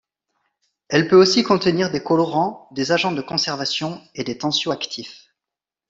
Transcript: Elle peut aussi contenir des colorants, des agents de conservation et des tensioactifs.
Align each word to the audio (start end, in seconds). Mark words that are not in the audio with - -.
Elle 0.89 1.07
peut 1.07 1.15
aussi 1.15 1.43
contenir 1.43 1.91
des 1.91 2.01
colorants, 2.01 2.67
des 2.71 2.91
agents 2.91 3.11
de 3.11 3.21
conservation 3.21 4.01
et 4.15 4.23
des 4.23 4.35
tensioactifs. 4.35 5.29